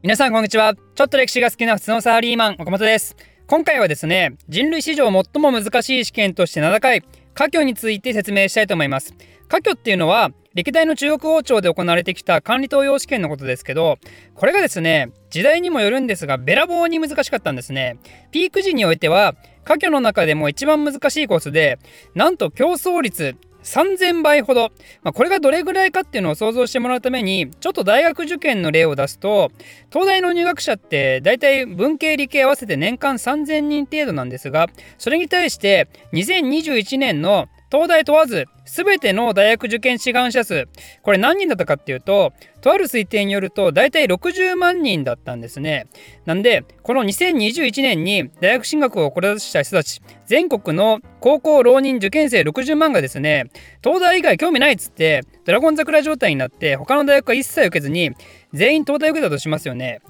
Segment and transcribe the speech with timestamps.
[0.00, 0.76] 皆さんこんにちは。
[0.94, 3.16] ちょっと歴史が好きな普通のサラリーマン岡本です。
[3.48, 7.02] 今回はですね人類史上最も難しい試験として名高い
[7.34, 9.12] 科挙について説明したいと思います。
[9.48, 13.98] 科挙っていうのは歴代の中国王朝で行われてきた管理登用試験のことですけど
[14.36, 17.98] これがですね時代にもよるんですがべらぼうに難しかったんですね。
[18.30, 21.80] ピーク時においては科挙の中でも一番難しいコースで
[22.14, 24.70] なんと競争率3000倍ほど、
[25.02, 29.50] まあ、これがどれぐらいかっていうのを想像してもらうためにちょっと大学受験の例を出すと
[29.90, 34.68] 東大の入学者って大体文系理系合わせて年間3000人程度なんですが
[34.98, 40.68] それに対して2021年の東大問わず全ての大学受験志願者数
[41.02, 45.86] これ何人だったかっていうととある推定によると大体60万人だったんですね。
[46.26, 53.50] なんでこの2021年に大学進学を志した人たち全国の高校浪人受験生60万がですね
[53.82, 58.12] 東大以外興味ないっつってドラゴン桜状態になって他の大学は一切受けずに
[58.52, 60.00] 全員東大受けたとしますよね。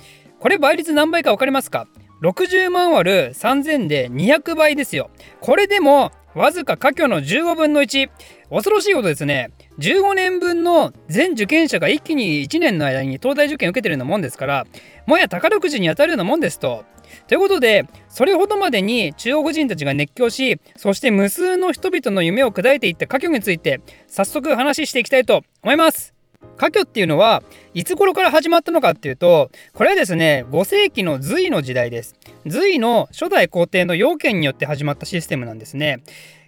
[0.41, 1.89] これ倍率何倍か分かりますか
[2.23, 5.11] ？60万割る3000で200倍ですよ。
[5.41, 8.11] これでもわずか過去の15分の1
[8.49, 9.51] 恐ろしいことですね
[9.81, 14.67] 15年分の全受験者が一気に1年の間に東大受験を受けてるようなもんですから
[15.07, 16.85] もや宝くじに当たるようなもんですと。
[17.27, 26.18] ということでそれほどまでに中国人たちが熱狂しそして無数の人々の夢を砕いていった過去について早速話していきたいと思います。
[26.57, 27.43] 科挙っていうのは
[27.75, 36.03] いつ頃から始まったのかっていうとこれはですね5世紀の隋の時代です隋の初代皇帝の要件によって始まったシステムなんですね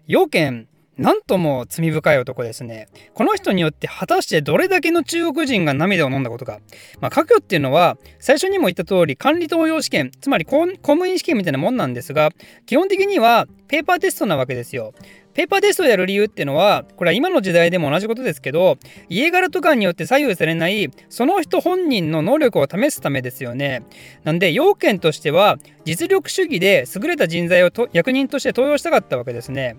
[0.06, 0.68] 要件
[1.00, 2.88] なんとも罪深い男ですね。
[3.14, 6.60] この人によって果たしてどれだけの中国人が涙を飲んだことか。
[7.00, 12.32] まあ、科挙っていうのは最初にも言った通り管理登用試験、つまり公務員試験みたいなもんなんですが、
[12.66, 14.92] 基本的にはペーパーテストなわけですよ。
[15.32, 18.78] ペーパーテストをやる理由っていうのはこれは今の時代でも同じことですけど
[19.08, 23.82] 家柄とかによって左右されないその人本人の能力を試すためですよね。
[24.24, 29.76] なんで要件としては実力主義で優れた人材をと役人として登用したかったわけですね。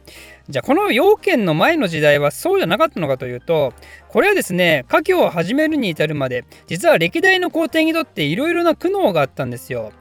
[0.49, 3.73] じゃあこの要件の前の時代はそうじゃなかったのかというと
[4.09, 9.91] これはですね家業を始めるに至るまで実は歴代の皇帝にとっていろいろな苦悩があったんですよ。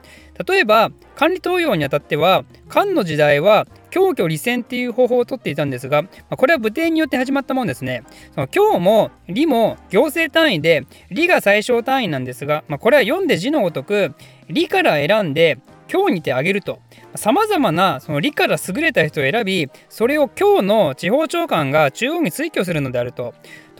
[0.47, 8.03] 例えば管理登用にあたっては漢の時代は強挙利戦っていう方法をとっていたんですが、まこれは武帝によって始まったもんですね。
[8.33, 14.13] その今日も理も行政単位で理が最小単位なんですが、まあ、これは読んで字のごとく
[14.49, 15.59] 理から選んで
[15.91, 16.79] 今日にてあげると
[17.15, 23.33] さまざまなその理から優れた人を選びそれを今日の地方長官が中央に推挙するのであると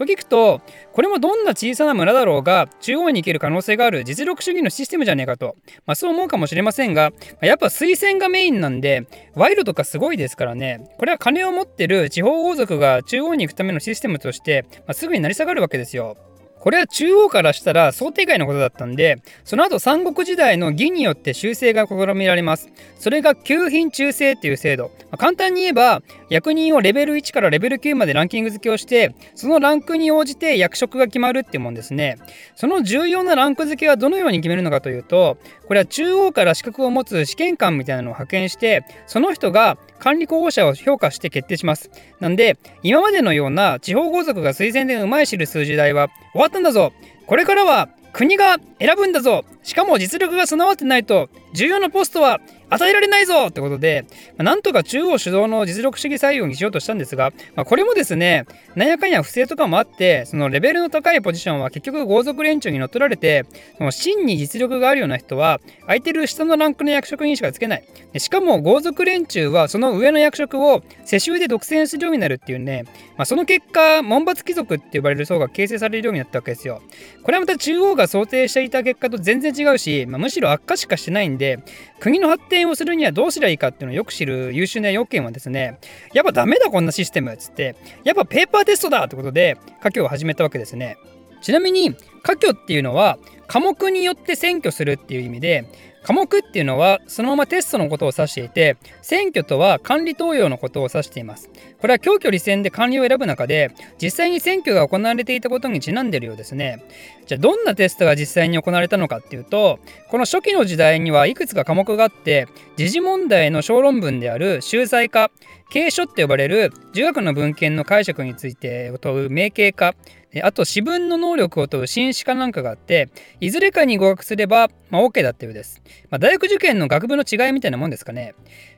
[0.05, 0.61] と聞くと
[0.93, 16.17] これもどんな小さな村だろうが中央に行ける可能性がある実力主義のシステムじゃねえかと、まあ、そう思うかもしれませんがやっぱ推薦がメインなんで賄賂とかすごいですからねこれは金を持ってる地方豪族が中央に行くためのシステムとして、まあ、すぐに成り下がるわけですよ。
[16.61, 22.69] これは中央からしたら想定外のことだったんで、その後三国時代の義によって修正が試みられます。
[22.99, 24.91] それが旧品中正っていう制度。
[25.09, 32.17] まあ、簡単に言えば、役人をレベル1からレベル9までランキング付けをして、そのランクに応じて役職が決まるっていうもんですね。
[32.55, 35.37] その重要なランク付けはどのように決めるのかというと、
[35.71, 41.89] これは中央から資格を持つ試験官みたいなのを派遣して、その人が管理候補者を評価して決定します。
[42.19, 46.91] なんで、今までのような地方豪族が推薦でうまい知る数時代は終わったんだぞ
[47.25, 52.39] これからは国が選ぶんだぞしかも実力が備わってないと重要なポストは
[52.71, 54.05] 与えられないぞってことで、
[54.37, 58.45] ま、なんとか中央主導の実力主義採用にしようとしたんですが、まあ、これもですね、
[58.75, 63.45] なんやかんや不正とかもあって、そのレベルの高いポジションは結局豪族連中に乗っ取られて、
[63.77, 67.83] その真に実力があるような人は、空いてる下のランクの役職にしかつけない。
[68.17, 72.85] しかも豪族連中はその上の役職を世襲で独占するようになるっていうね、
[73.17, 76.81] まあ、その結果、門閥貴族って呼ばれる層が形成されるようになったわけですよ。
[77.23, 81.59] これはまた中央が想定していた結果と全然違うし、まあ、むしろ悪化しかしてないんで、
[81.99, 85.79] 国の発展をするにはどうすりゃいいかっていうのをよく知る優秀な要件はですね、
[86.13, 90.97] やっぱダメだこんなシステムっつって、やっぱペーパーテストだってことで、科挙を始めたわけですね。
[91.41, 93.17] ちなみに、科挙っていうのは、
[93.47, 95.65] 科目によって選挙するっていう意味で、
[96.03, 101.49] 科目っていうのはそのままテストのことを指していて選挙とは管理登用のことを指しています。
[101.79, 103.71] これは強挙利戦で管理を選ぶ中で
[104.01, 106.83] 実際に選挙が行われていたことにちなんでるようですね。
[107.25, 115.31] じゃあどんなテストが実際に行われたのかっていうとこの初期の時代にはいくつか科目があって時事問題の小論文である秀才化
[115.71, 119.95] 継書って呼ばれる儒学の文献の解釈について問う明経化
[120.43, 123.09] あと私文の能力を問う新史かなんかがあって
[123.39, 128.35] いずれかに合格すれば、まあ、OK だったようです、まあ、大学受験の学部の違いみたいなもんですかね。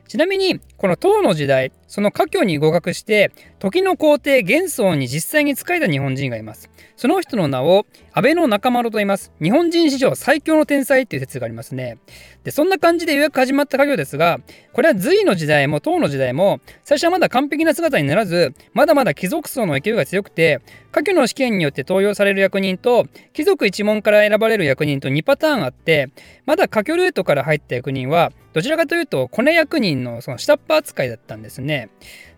[0.08, 6.70] ちなみにこの唐の時代その科挙に合格して時の皇帝玄宗に実際に仕えた日本人がいます。
[6.96, 9.32] その人の名を安倍の中丸と言います。
[9.42, 11.98] 日本人史上最強の天才っていう説がありますね。
[12.44, 14.40] でそんな感じで予約始まった家業ですが
[14.72, 20.60] これは隋の時代も唐の時代も最初はまだ完璧な姿にならずまだまだ貴族層の勢いが強くて
[20.94, 26.10] 科挙の試験によって登用される役人と貴族一門から選ばれる役人と2パターンあって
[26.46, 31.88] まだ科挙ルートから入った役人はどちらかというとコネ役人のその下っ端扱いだったんですね。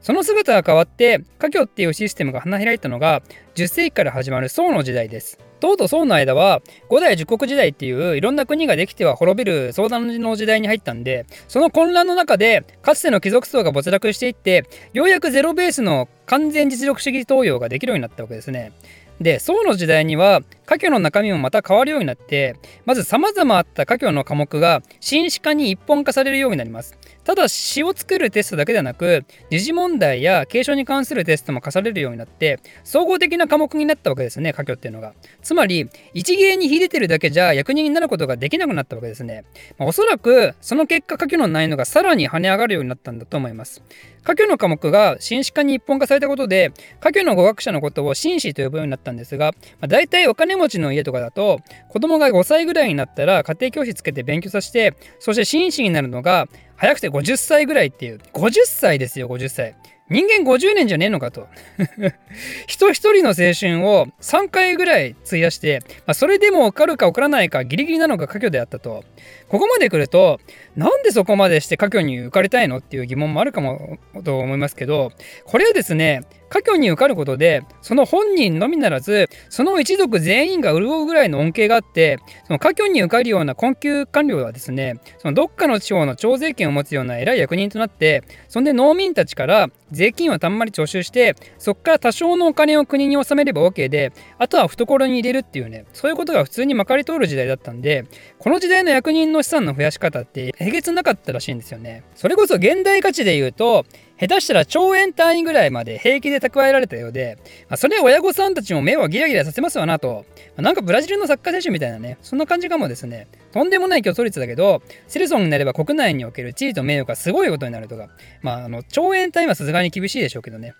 [0.00, 3.22] その姿が変わって科挙っていうシステムが花開いたのが
[3.54, 18.72] 10世紀から始まる宋の時代です唐と宋の間は五代十国時代っていういろんな国ができては滅びる相談の時代に入ったんでその混乱の中でかつての貴族層が没落していってようやくゼロベースの完全実力主義投与ができるようになったわけですね。
[19.20, 35.12] で宋の時代には科挙の中身もまた変わるようになってまず様々あった科挙の科目が新史化に一本化されるようになりますただ詩を作るテストだけではなく時事問題や継承に関するテストも課されるようになって総合的な科目になったわけですね科挙っていうのが。
[35.42, 39.44] つまり一芸に秀でてるだけじゃ役人になることができなくなったわけですね、
[39.76, 43.82] まあ、おそらくその結果科挙の難易度がさらに跳ね上がるようになったんだと思います。
[44.26, 58.18] 科挙の科目が紳士化に一本化されたことで科挙の語学者のことを紳士と呼ぶようになったんですが、まあ、大体お金持ちの家とかだと子供が5歳ぐらいになったら家庭教師つけて勉強させてそして紳士になるのが早くて50歳ぐらいっていう。
[58.32, 59.76] 50歳ですよ50歳。
[60.08, 61.48] 人間50年じゃねえのかと。
[62.66, 69.04] 人一人の青春を3回ぐらい費やして、まあ、それでも受かるか受からないかギリギリなのが科挙であったと。
[69.48, 70.40] ここまで来ると
[70.76, 75.12] なんでそこまでして科挙に受かりたいのっていう疑問もあるかもと思いますけど
[75.44, 98.04] これはですね科挙に受かることでその本人のみならずその一族全員が潤うぐらいの恩恵があってその科挙に受かるような困窮官僚はですねそのどっかの地方の徴税権を持つような偉い役人となってそんで農民たちから税金をたんまり徴収してそこから多少のお金を国に納めれば OK であとは懐に入れるっていうねそういうことが普通にまかり通る時代だったんで
[98.38, 102.04] この時代の役人の資産の増やし方ってえげつなかったらしいんですよね。
[102.14, 103.84] それこそ現代価値で言うと
[104.18, 113.28] 下手したら兆円単位ぐらいまで平気で蓄えられたようで、まあ、それは親御さんたちも目をギラギラさせますわなと、まあ、なんかブラジルのサッカー選手みたいなね、そんな感じかもですね。
[113.52, 118.08] とんでもない競争率だけど、セレソンになれば国内における地位と名誉がすごいことになるとか、
[118.42, 120.74] まあ、あの、兆円単位はさすがに厳しいでしょうけどね。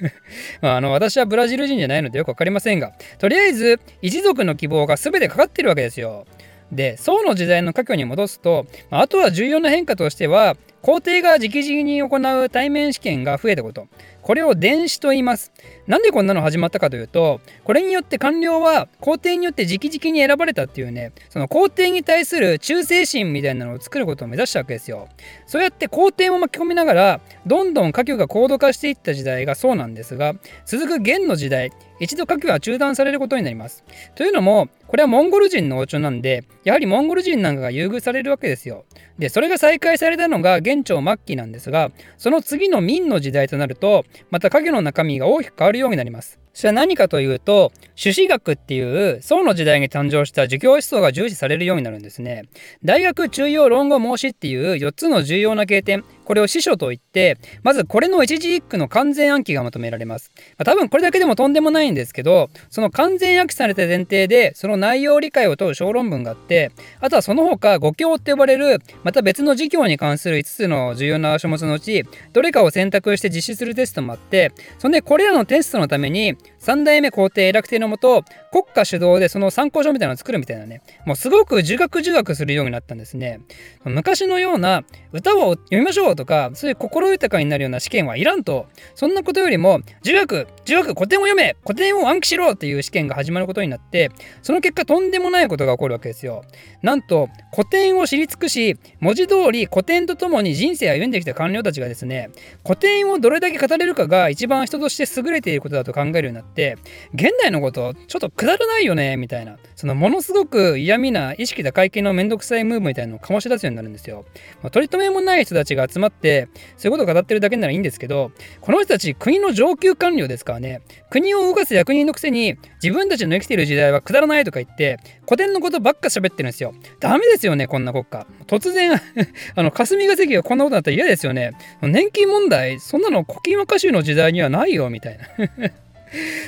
[0.62, 6.26] まあ、あの、私はブラジル人じゃないのでよくわかりませんが、とりあえず、一族の希望が全てかかってるわけですよ。
[6.72, 13.88] で、宋の時代の科挙に戻すと、あとは重要な変化としては、皇帝が直々に行う対面試験が増えたこと。
[14.28, 15.52] これを電子と言います。
[15.86, 25.08] なんでこんなの始まったかというと、これによって官僚は皇帝によって直々に選ばれたっていうね、その皇帝に対する忠誠心みたいなのを作ることを目指したわけですよ。
[25.46, 30.34] そうやって皇帝も巻き込みながら、どんどん科挙が高度化していった時代がそうなんですが、
[30.66, 33.82] 続く元の時代、一度科挙は中断されることになります。
[34.14, 38.84] というのも、これはモンゴル人の王朝なんで、やはりモンゴル人なんかが優遇されるわけですよ。
[39.18, 46.38] で、それが再開されたのが元朝末期なんですが、その次の明の時代となると、また影の中身が大きく変わるようになります。
[46.58, 52.48] それは何かというと、朱子学っていう宋の時代に誕生した儒教思想が重視されるようになるんですね。
[52.82, 60.32] 大学中庸論語申しっていう4つの重要な経典、これを司書といって、まずこれの一字一句の完全暗記が求められます。
[60.36, 83.40] まあ、多分これだけでもとんでもないんですけど、その完全暗記された前提で、その内容理解を問う小論文があって、あとはその他五教って呼ばれる、また別の事業に関する5つの重要な書物のうち、どれかを選択して実施するテストもあって、そんでこれらのテストのために、3代目皇帝楽天のもと、国家主導でその参考書みたいなのを作るみたいなね、もうすごく受学受学するようになったんですね。
[83.84, 94.10] 昔のような歌を読みましょうとか、そういう心豊かになるような試験はいらんと、そんなことよりも、儒学、儒学、古典を読め古典を暗記しろっていう試験が始まることになって、
[94.42, 96.44] その結果とんでもないことが起こるわけですよ。
[96.82, 102.30] なんと、古典を知り尽くし、文字通り古典とともに人生を歩んできた官僚たちがですね、
[102.64, 106.76] 古典をどれだけ語れるかが一番人として優れていることだと考えるようになって、
[107.14, 114.24] 現代のことちょっとくだらないよね、みたいな、そのものすごく嫌味な意識高い系のめんどくさいムーブみたいなのを醸し出すようになるんですよ。
[114.62, 126.74] まあ、取り留めもない人たちが集まって、そういうことを語ってるだけならいいんですけど、この人たち国の上級官僚ですからね、国を動かす役人のくせに自分たちの生きている時代はくだらないとか言って、古典のことばっか喋ってるんですよ。
[127.00, 128.26] ダメですよね、こんな国家。
[128.46, 128.92] 突然
[129.54, 131.52] あの、霞が関がこんなことだったら嫌ですよね。
[131.82, 135.26] 年金問題、そんなの古今和歌集の時代にはないよ、みたいな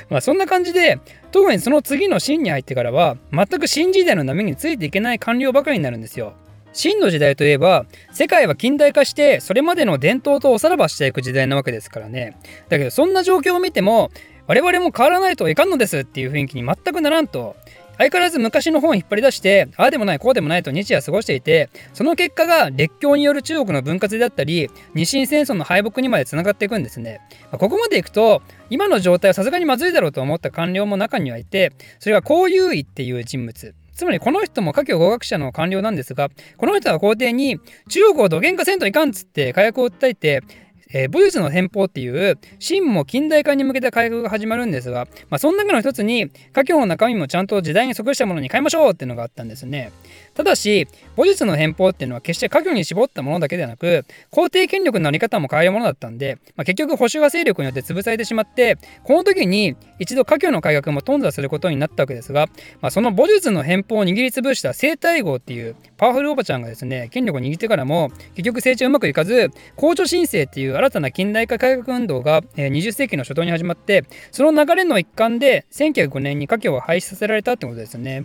[0.09, 0.99] まあそんな感じで
[1.33, 6.35] 特にその次の秦に入ってからは全く新時代の波についていけない官僚ばかりになるんですよ。
[6.73, 12.37] 真の時代といえば世界は近代化してそれまでの伝統とおさらばしていく時代なわけですからね
[12.69, 14.13] だけどそんな状況を見ても
[14.47, 17.57] 我々も変わらないといかんのですっていう雰囲気に全くならんと
[18.01, 28.41] 相変わらず昔の本を引っ張り出してああでもないこうでもないと日夜過ごしていてその結果が列強による中国の分割であったり日清戦争の敗北にまでつながっていくんですね、まあ、ここまでいくと
[28.71, 33.75] 今の状態はさすがにまずいだろうと思った官僚も中にはいてそれが孔優位っていう人物。
[33.93, 37.59] つまりこの人も華僑合学者の官僚なんですがこの人は皇帝に
[37.91, 40.43] 中国を土幻化せんといかんっつって火薬を訴えて
[40.93, 49.93] えー、武術の返報っていう真も近代化に向けた改革が始まるんですが、まあ、その中の一つに家境の中身もちゃんと時代に即したものに変えましょうっていうのがあったんですね。
[50.35, 62.47] ただし武術の返報っていうのは決して家業に絞ったものだけではなく皇帝権力のあり方も変えるものだったんで、まあ、結局保守派勢力によって潰されてしまってこの時に一度家業の改革も頓挫することになったわけですが、
[62.81, 78.25] まあ、その武術の返報を握りつぶした生体号っていうパワフルおばちゃんがですね権力を握ってからも結局成長うまくいかず公助申請っていう新たな近代化改革運動が20世紀の初頭に始まってその流れの一環で1905年に家業を廃止させられたってことですね。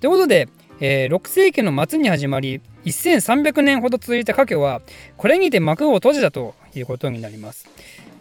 [0.00, 0.48] ということで
[0.82, 4.80] えー、6世紀の末に始まり1300年ほど続いた家業は
[5.18, 7.68] これにて幕を閉じたということになります、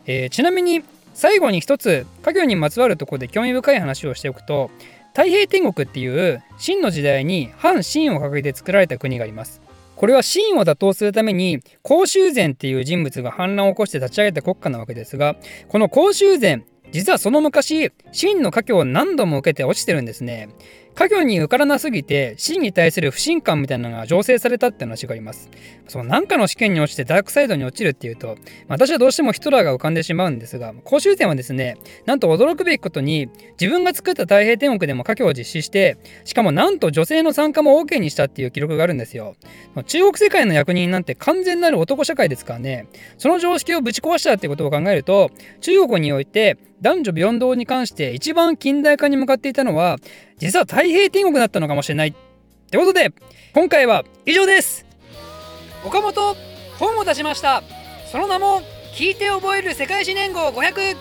[0.05, 4.71] えー、ちなみに最後に一つ家業にまつわるところで興味深い話をしておくと
[5.19, 9.61] 太平天国っていう秦の時代に反秦を掲げて作られた国があります。
[9.97, 15.35] これは秦を打倒するために公衆禅っていう人物が反乱を起こして立ち上げた国家なわけですが
[15.67, 20.47] この公衆禅実はその昔秦の華僑を何度も受けて落ちてるんですね。
[20.95, 25.49] 家業に受からなすぎて真に対する不信感みたいなのが醸成されたって話があります。
[25.87, 33.29] その何かの試験に落ちてダークサイドに落ちるっていうと、私はどうしてもヒトラーが浮かんでしまうんですが、公衆点はですね、なんと驚くべきことに
[33.59, 39.35] 自分が作った太平天国でも家業を実施して、しかもなんと女性の参加も OK にしたっていう記録があるんですよ。
[39.85, 45.31] 中国世界の役人なんて完全なる男社会ですからね、その常識をぶち壊したってことを考えると、
[45.61, 49.97] 中国において男女平等に関して一番近代化に向かっていたのは
[50.37, 52.13] 実は太平天国だったのかもしれないっ
[52.71, 53.11] てことで
[53.53, 54.85] 今回は以上です。
[55.85, 56.35] 岡本
[56.77, 57.63] 本を出しました。
[58.11, 58.61] その名も
[58.95, 60.95] 聞いて覚える世界史年号500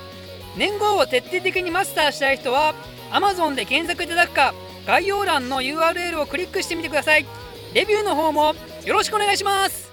[0.57, 2.75] 年号を徹底的にマスターしたい人は
[3.11, 4.55] Amazon で検索いただくか
[4.87, 7.27] 概要欄の URL をクリックしてみてください。
[7.75, 8.55] レビューの方も
[8.85, 9.93] よろしくお願いします。